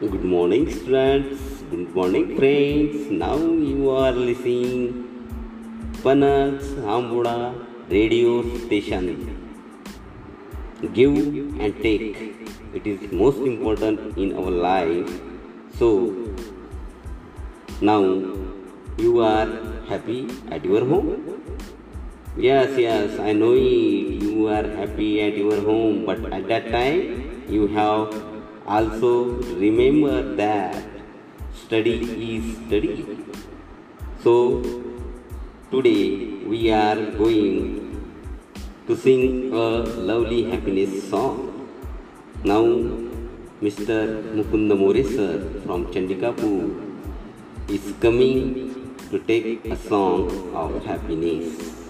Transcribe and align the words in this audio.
Good 0.00 0.24
morning, 0.24 0.62
students. 0.72 1.40
Good 1.70 1.94
morning, 1.94 2.34
friends. 2.36 3.10
Now 3.22 3.36
you 3.36 3.90
are 3.90 4.12
listening 4.12 4.94
Panaj 6.04 6.62
Amboda 6.92 7.52
radio 7.90 8.30
station. 8.62 9.10
Give 10.94 11.18
and 11.60 11.76
take. 11.82 12.16
It 12.72 12.86
is 12.86 13.12
most 13.12 13.44
important 13.50 14.16
in 14.16 14.32
our 14.38 14.54
life. 14.68 15.12
So 15.76 15.90
now 17.82 18.00
you 18.96 19.20
are 19.20 19.52
happy 19.92 20.30
at 20.50 20.64
your 20.64 20.82
home. 20.86 21.12
Yes, 22.38 22.72
yes, 22.78 23.20
I 23.20 23.34
know. 23.34 23.52
You 23.52 24.48
are 24.48 24.66
happy 24.80 25.20
at 25.28 25.36
your 25.36 25.60
home, 25.60 26.06
but 26.06 26.32
at 26.32 26.48
that 26.48 26.72
time 26.72 27.44
you 27.50 27.66
have 27.76 28.29
also 28.70 29.10
remember 29.58 30.36
that 30.36 30.76
study 31.52 31.94
is 32.34 32.56
study. 32.66 33.04
So 34.22 34.62
today 35.72 36.44
we 36.46 36.70
are 36.70 37.00
going 37.22 37.56
to 38.86 38.96
sing 38.96 39.52
a 39.52 39.82
lovely 40.10 40.44
happiness 40.44 41.10
song. 41.10 41.66
Now 42.44 42.62
Mr. 43.60 43.98
Mukunda 44.38 44.78
sir 45.16 45.32
from 45.66 45.86
Chandikapur 45.86 46.70
is 47.68 47.92
coming 48.00 48.94
to 49.10 49.18
take 49.18 49.66
a 49.66 49.76
song 49.76 50.30
of 50.54 50.84
happiness. 50.84 51.80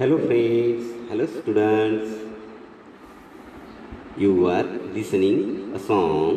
Hello 0.00 0.16
friends, 0.16 0.89
hello 1.10 1.24
students. 1.26 2.10
You 4.16 4.46
are 4.48 4.68
listening 4.96 5.72
a 5.74 5.78
song, 5.86 6.36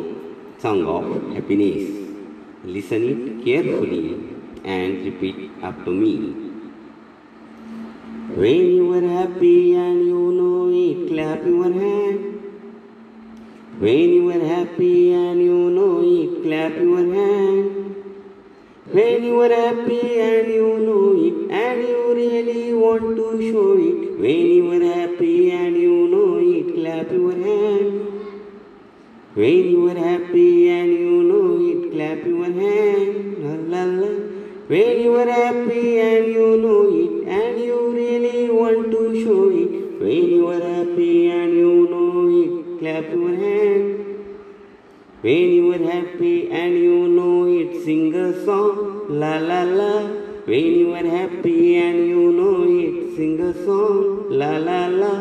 song 0.62 0.80
of 0.94 1.04
happiness. 1.34 1.90
Listen 2.64 3.04
it 3.10 3.44
carefully 3.44 4.18
and 4.64 5.04
repeat 5.04 5.52
after 5.62 5.92
me. 5.92 6.14
When 8.40 8.64
you 8.78 8.86
are 8.94 9.08
happy 9.18 9.76
and 9.76 10.06
you 10.08 10.22
know 10.38 10.66
it, 10.84 11.06
clap 11.10 11.46
your 11.46 11.70
hand. 11.72 12.18
When 13.78 14.14
you 14.16 14.30
are 14.30 14.44
happy 14.54 15.12
and 15.12 15.40
you 15.40 15.70
know 15.76 16.00
it, 16.02 16.42
clap 16.42 16.74
your 16.82 17.04
hand. 17.14 17.94
When 18.90 19.22
you 19.22 19.40
are 19.40 19.54
happy 19.54 20.18
and 20.30 20.48
you 20.48 20.68
know 20.88 21.04
it, 21.28 21.52
and 21.62 21.88
you 21.92 22.02
really 22.22 22.74
want 22.74 23.14
to 23.14 23.52
show 23.52 23.70
it. 23.78 24.03
When 24.16 24.46
you 24.56 24.70
are 24.72 24.94
happy 24.94 25.50
and 25.50 25.76
you 25.76 26.08
know 26.08 26.38
it, 26.38 26.74
clap 26.76 27.10
your 27.10 27.32
hand. 27.32 27.94
When 29.34 29.64
you 29.70 29.88
are 29.90 29.98
happy 29.98 30.70
and 30.70 30.92
you 30.92 31.22
know 31.30 31.58
it, 31.70 31.92
clap 31.92 32.24
your 32.24 32.44
hand. 32.44 33.14
La 33.44 33.54
la 33.72 33.84
la. 33.84 34.10
When 34.68 35.00
you 35.02 35.16
are 35.16 35.30
happy 35.30 35.98
and 36.00 36.26
you 36.26 36.56
know 36.62 36.82
it, 37.02 37.28
and 37.28 37.58
you 37.58 37.78
really 37.92 38.50
want 38.50 38.92
to 38.92 39.24
show 39.24 39.48
it. 39.50 40.00
When 40.00 40.24
you 40.36 40.46
are 40.48 40.62
happy 40.62 41.30
and 41.30 41.52
you 41.52 41.74
know 41.90 42.28
it, 42.42 42.78
clap 42.78 43.10
your 43.12 43.34
hand. 43.34 43.84
When 45.22 45.48
you 45.58 45.72
are 45.74 45.90
happy 45.90 46.50
and 46.52 46.74
you 46.74 47.08
know 47.08 47.46
it, 47.46 47.84
sing 47.84 48.14
a 48.14 48.44
song, 48.44 49.06
la 49.08 49.38
la 49.38 49.62
la. 49.64 49.94
When 50.46 50.64
you 50.80 50.94
are 50.94 51.08
happy 51.18 51.76
and 51.76 52.06
you 52.06 52.32
know 52.32 52.62
it, 52.78 53.03
sing 53.16 53.40
a 53.40 53.52
song, 53.64 54.26
la 54.30 54.56
la 54.58 54.86
la. 54.88 55.12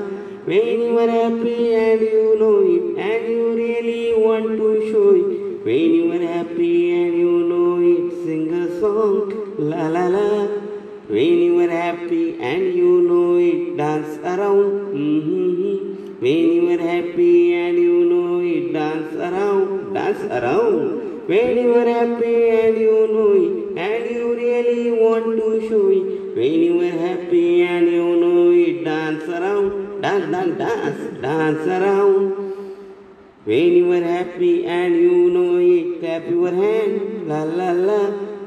When 0.46 0.82
you 0.82 0.98
are 0.98 1.10
happy 1.10 1.76
and 1.76 2.02
you 2.02 2.38
know 2.40 2.60
it, 2.76 2.98
and 2.98 3.28
you 3.32 3.56
really 3.56 4.14
want 4.26 4.48
to 4.62 4.70
show 4.92 5.10
it. 5.14 5.66
When 5.66 5.94
you 5.98 6.12
are 6.14 6.28
happy 6.28 6.92
and 6.92 7.14
you 7.18 7.34
know 7.50 7.80
it, 7.92 8.26
sing 8.26 8.54
a 8.54 8.80
song, 8.80 9.32
la 9.58 9.88
la 9.88 10.08
la. 10.08 10.48
When 11.08 11.38
you 11.46 11.60
are 11.60 11.70
happy 11.70 12.40
and 12.40 12.74
you 12.74 13.02
know 13.08 13.38
it, 13.38 13.78
dance 13.78 14.18
around. 14.24 14.96
Mm-hmm. 14.96 16.20
When 16.24 16.52
you 16.58 16.70
are 16.74 16.82
happy 16.82 17.54
and 17.54 17.78
you 17.78 18.06
know 18.10 18.40
it, 18.40 18.74
dance 18.74 19.14
around, 19.14 19.94
dance 19.94 20.24
around. 20.40 21.28
When 21.28 21.58
you 21.58 21.76
are 21.76 21.88
happy 21.88 22.50
and 22.50 22.78
you 22.78 23.08
know 23.14 23.32
it, 23.46 23.78
and 23.78 24.16
you 24.16 24.36
really 24.36 24.92
want 24.92 25.38
to 25.38 25.70
show 25.70 25.88
it. 25.90 26.23
When 26.36 26.64
you 26.68 26.82
are 26.82 26.98
happy 26.98 27.62
and 27.62 27.88
you 27.88 28.16
know 28.16 28.50
it, 28.52 28.84
dance 28.84 29.26
around, 29.26 30.02
dance, 30.02 30.32
dance, 30.32 30.58
dance, 30.58 31.22
dance 31.22 31.68
around. 31.68 32.54
When 33.46 33.74
you 33.78 33.92
are 33.92 34.02
happy 34.02 34.66
and 34.66 34.96
you 34.96 35.30
know 35.30 35.58
it, 35.58 36.00
clap 36.00 36.28
your 36.28 36.52
hand, 36.52 37.28
la 37.28 37.44
la 37.44 37.70
la. 37.72 38.00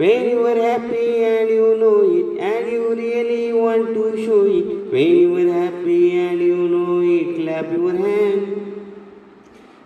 When 0.03 0.31
you 0.31 0.45
are 0.47 0.57
happy 0.57 1.23
and 1.23 1.49
you 1.49 1.77
know 1.83 2.01
it, 2.17 2.41
and 2.41 2.73
you 2.73 2.91
really 2.91 3.53
want 3.53 3.95
to 3.95 4.05
show 4.25 4.43
it. 4.47 4.91
When 4.93 5.17
you 5.23 5.37
are 5.45 5.53
happy 5.63 6.19
and 6.19 6.41
you 6.41 6.69
know 6.75 7.01
it, 7.03 7.37
clap 7.39 7.71
your 7.71 7.93
hand. 7.93 8.43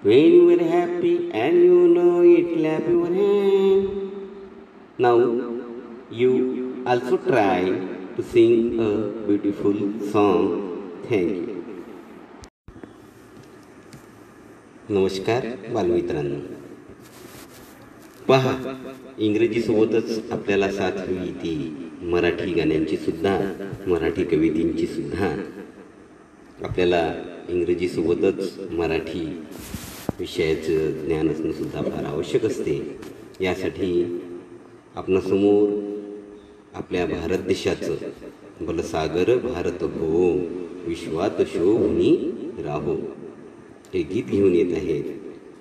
When 0.03 0.33
you 0.39 0.49
are 0.57 0.69
happy 0.71 1.31
and 1.35 1.57
you 1.69 1.89
know 1.89 2.23
it, 2.23 2.57
clap 2.57 2.89
your 2.89 3.13
hand. 3.13 3.89
Now 4.97 5.19
you 6.11 6.83
also 6.87 7.19
try 7.19 7.90
to 8.21 8.27
sing 8.27 8.79
a 8.79 9.27
beautiful 9.27 9.77
song. 10.13 10.43
Thank 11.09 11.31
you. 11.31 11.57
नमस्कार 14.91 15.47
बालमित्रांनो 15.75 16.39
पहा 18.29 18.55
इंग्रजीसोबतच 19.19 20.31
आपल्याला 20.33 20.71
साथ 20.73 20.99
हवी 20.99 21.31
ती 21.43 21.55
मराठी 22.13 22.53
गाण्यांची 22.53 22.97
सुद्धा 22.97 23.37
मराठी 23.87 24.25
कवितेंची 24.25 24.87
सुद्धा 24.87 25.29
आपल्याला 26.65 27.03
इंग्रजीसोबतच 27.49 28.59
मराठी 28.71 29.25
विषयाचं 30.19 31.07
ज्ञान 31.07 31.31
असणं 31.31 31.53
सुद्धा 31.53 31.83
फार 31.83 32.05
आवश्यक 32.05 32.45
असते 32.45 32.77
यासाठी 33.41 33.93
आपणासमोर 34.95 35.90
आपल्या 36.75 37.07
भारत 37.07 37.39
देशाचं. 37.39 37.95
बलसागर 38.61 39.37
भारत 39.39 39.85
भो 39.85 40.31
विश्वात 40.87 41.43
शोभनी 41.47 42.13
राहो. 42.65 42.95
हे 43.95 44.03
गीत 44.03 44.25
घेऊन 44.25 44.55
येत 44.55 44.77
आहेत 44.77 45.05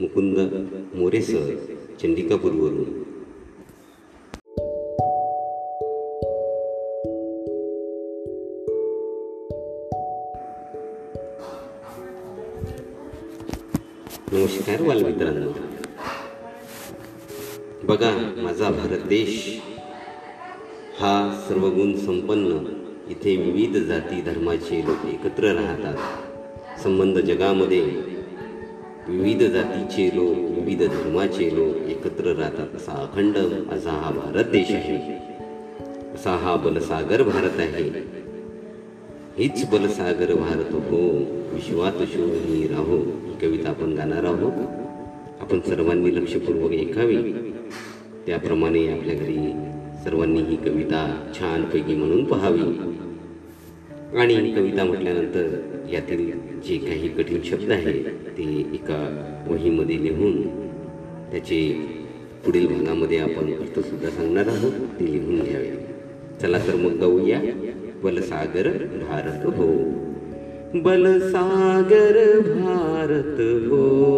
मुकुंद 0.02 0.38
मोरे 0.94 1.22
सर 1.22 1.56
चंडिकापूरवरून. 2.02 3.00
नमस्कार 14.34 14.82
बालमित्रांनो 14.82 15.52
बघा 17.84 18.12
माझा 18.38 18.70
भारत 18.70 19.00
देश 19.00 19.60
हा 21.00 21.46
सर्वगुण 21.50 21.96
संपन्न 21.96 22.52
इथे 23.10 23.36
विविध 23.36 23.84
जाती 23.84 24.22
धर्माचे 24.22 24.86
लोक 24.86 25.06
एकत्र 25.06 25.44
राहतात. 25.44 25.96
संबंध 26.84 27.18
जगामध्ये 27.18 27.82
विविध 29.08 29.44
जातीचे 29.44 30.08
लोक 30.16 30.38
विविध 30.38 30.84
धर्माचे 30.84 31.56
लोक 31.56 31.76
एकत्र 31.76 32.34
राहतात. 32.34 32.76
असा 32.76 32.92
अखंड 32.92 33.38
असा 33.72 33.92
हा 33.92 34.12
भारत 34.12 34.44
देश 34.44 34.72
आहे. 34.72 34.96
असा 36.14 36.32
हा 36.32 36.56
बलसागर 36.56 37.24
भारत 37.24 37.60
आहे. 37.60 37.90
हीच 39.38 39.70
बलसागर 39.70 40.34
भारत 40.36 40.74
हो. 40.74 41.08
विश्वात 41.54 42.08
शोधनी 42.08 42.68
राहो. 42.68 42.98
ही 42.98 43.40
कविता 43.42 43.70
आपण 43.70 43.94
गाणार 43.94 44.24
आहोत. 44.24 44.54
आपण 45.40 45.60
सर्वांनी 45.60 46.16
लक्षपूर्वक 46.16 46.72
ऐकावी. 46.72 47.34
त्याप्रमाणे 48.26 48.88
आपल्या 48.88 49.16
घरी 49.16 49.54
सर्वांनी 50.04 50.42
ही 50.42 50.56
कविता 50.56 51.32
छानपैकी 51.40 51.96
म्हणून 51.96 52.24
पहावी. 52.24 52.62
आणि 54.18 54.52
कविता 54.52 54.84
म्हटल्यानंतर 54.84 55.60
यातील 55.92 56.32
जे 56.68 56.78
काही 56.78 57.08
कठीण 57.10 57.38
शब्द 57.44 57.72
आहेत 57.72 58.06
ते 58.38 58.70
एका 58.74 59.26
वहीमध्ये 59.48 60.04
लिहून 60.04 60.42
त्याचे 61.32 61.82
पुढील 62.46 62.68
भागामध्ये 62.68 63.18
आपण 63.18 63.54
अर्थसुद्धा 63.54 64.10
सांगणार 64.10 64.48
आहोत 64.48 64.72
ते 64.72 65.12
लिहून 65.12 65.40
घ्यावे. 65.40 65.86
चला 66.42 66.58
तर 66.58 66.76
मग 66.76 66.92
गाऊया 66.92 67.42
बलसागर 68.04 68.68
भारत 68.84 69.46
हो. 69.46 69.68
बलसागर 70.80 72.40
भारत 72.40 73.42
हो. 73.70 74.10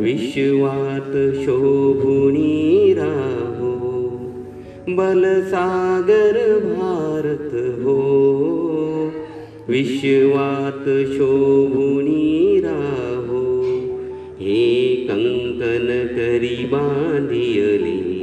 विश्वात 0.00 1.42
शोभुनी 1.44 2.94
राहो. 2.94 3.45
बलसागर 4.88 6.60
भारत 6.60 7.50
हो। 7.84 8.12
विश्वात 9.68 10.84
शोभुनी 10.88 12.60
राहो। 12.64 13.62
हे 14.40 14.96
बांधियले। 16.72 18.16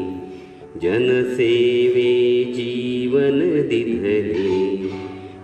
जनसेवे 0.80 2.44
जीवन 2.54 3.40
दिधले। 3.70 4.76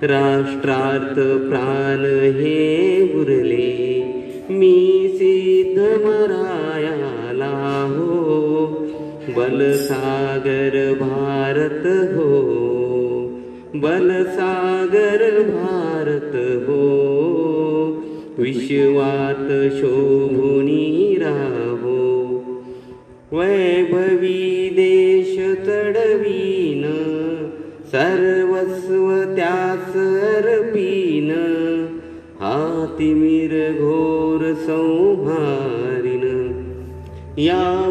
राष्ट्रार्थ 0.07 1.15
हे 2.35 3.01
उरले। 3.13 4.03
मी 4.53 5.07
सिद्ध 5.15 5.79
मरायाला 5.79 6.98
हो 6.98 6.98
बलसागर 9.37 10.75
भारत 10.99 11.83
हो 12.15 12.29
बलसागर 13.75 15.21
भारत 15.49 16.31
हो। 16.67 16.83
विश्वात 18.39 19.47
शोभुनी 19.79 21.15
राहो 21.21 21.97
वैभवी 23.33 24.69
देश 24.75 25.35
त्यास 29.35 29.95
अर्पीन 30.35 31.29
हातिमिर 32.41 33.53
घोर 33.79 34.41
संहारिन 34.59 35.98
या 37.39 37.89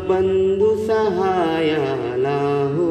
सहायाला 0.87 2.41
हो 2.75 2.89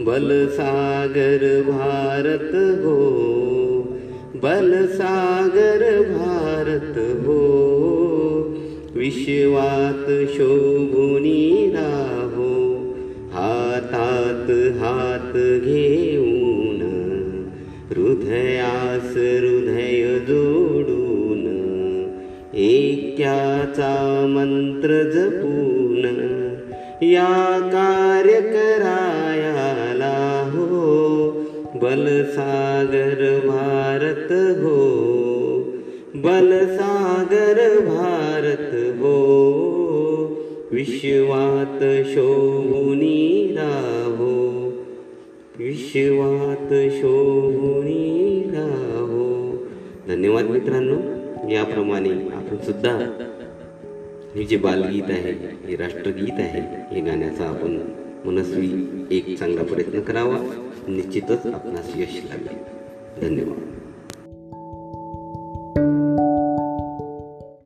बलसागर 0.00 1.44
भारत 1.68 2.52
हो 2.84 2.98
बलसागर 4.42 5.82
भारत 6.10 6.98
हो। 7.26 7.38
विश्वात 8.96 10.06
शोभुनी 10.34 11.72
राहो 11.74 12.54
हातात 13.32 14.50
हात 14.80 15.32
घेऊन 15.64 16.80
हृदयास 17.90 19.16
हृदय 19.16 20.18
जोडून 20.28 20.77
ऐक्याचा 23.18 24.26
मंत्र 24.28 25.02
जपून 25.02 26.04
या 27.02 27.70
कार्य 27.72 28.32
करायाला 28.32 30.50
हो. 30.54 31.32
बलसागर 31.74 33.40
भारत 33.44 34.32
हो. 34.32 35.08
बलसागर 36.14 37.80
भारत 37.80 39.00
हो. 39.00 40.38
विश्वात 40.72 42.06
शोभुनी 42.06 43.54
राहो. 43.58 44.72
विश्वात 45.58 46.72
शोभुनी 46.72 48.50
राहो. 48.54 49.56
धन्यवाद 50.08 50.44
मित्रांनो. 50.44 51.17
याप्रमाणे 51.50 52.10
आपण 52.10 52.56
सुद्धा 52.56 53.24
हे 54.34 54.44
जे 54.44 54.56
बालगीत 54.56 55.02
आहे 55.08 55.32
हे 55.66 55.76
राष्ट्रगीत 55.76 56.32
आहे 56.32 56.94
हे 56.94 57.00
गाण्याचा 57.00 57.48
आपण 57.48 57.80
मनस्वी 58.24 58.90
एक 59.10 59.38
चांगला 59.38 59.62
प्रयत्न 59.62 60.00
करावा. 60.00 60.36
निश्चितच 60.88 61.46
आपणास 61.46 61.92
यश 61.96 62.20
लागेल. 62.24 62.56
धन्यवाद. 63.20 63.77